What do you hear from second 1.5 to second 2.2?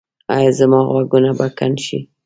کڼ شي؟